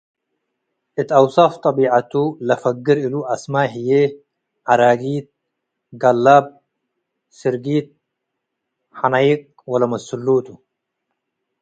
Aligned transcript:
እት 0.99 1.09
አውሳፍ 1.19 1.53
ጠቢዐቱ 1.63 2.13
ለፈግር 2.47 2.97
እሉ 3.05 3.15
አስማይ 3.33 3.67
ህዬ፦- 3.73 4.15
ዐራጊት፣ 4.69 5.27
ጋላብ፡፣ 6.01 6.45
ስርጊት፣ 7.39 7.87
ሐነይቅ፡...ወለመስሉ 8.99 10.25
ቱ። 10.45 10.47